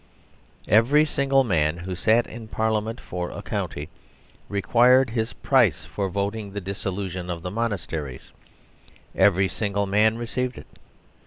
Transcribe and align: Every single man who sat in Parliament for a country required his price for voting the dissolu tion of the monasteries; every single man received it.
Every 0.67 1.05
single 1.05 1.43
man 1.43 1.77
who 1.77 1.93
sat 1.93 2.25
in 2.25 2.47
Parliament 2.47 2.99
for 2.99 3.29
a 3.29 3.43
country 3.43 3.87
required 4.49 5.11
his 5.11 5.31
price 5.33 5.85
for 5.85 6.09
voting 6.09 6.49
the 6.53 6.59
dissolu 6.59 7.07
tion 7.11 7.29
of 7.29 7.43
the 7.43 7.51
monasteries; 7.51 8.31
every 9.13 9.47
single 9.47 9.85
man 9.85 10.17
received 10.17 10.57
it. 10.57 10.65